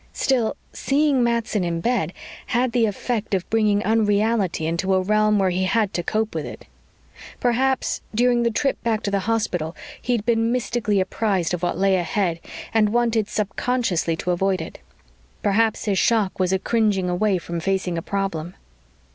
Still, 0.13 0.55
seeing 0.73 1.23
Matson 1.23 1.63
in 1.63 1.79
bed 1.79 2.11
had 2.47 2.71
the 2.71 2.87
effect 2.87 3.35
of 3.35 3.47
bringing 3.51 3.83
unreality 3.83 4.65
into 4.65 4.95
a 4.95 4.99
realm 5.03 5.37
where 5.37 5.51
he 5.51 5.65
had 5.65 5.93
to 5.93 6.01
cope 6.01 6.33
with 6.33 6.43
it. 6.43 6.65
Perhaps, 7.39 8.01
during 8.15 8.41
the 8.41 8.49
trip 8.49 8.81
back 8.83 9.03
to 9.03 9.11
the 9.11 9.19
hospital, 9.19 9.75
he'd 10.01 10.25
been 10.25 10.51
mystically 10.51 10.99
apprised 10.99 11.53
of 11.53 11.61
what 11.61 11.77
lay 11.77 11.97
ahead 11.97 12.39
and 12.73 12.89
wanted 12.89 13.27
subconsciously 13.29 14.15
to 14.15 14.31
avoid 14.31 14.59
it. 14.59 14.79
Perhaps 15.43 15.85
his 15.85 15.99
shock 15.99 16.39
was 16.39 16.51
a 16.51 16.57
cringing 16.57 17.07
away 17.07 17.37
from 17.37 17.59
facing 17.59 17.95
a 17.95 18.01
problem. 18.01 18.55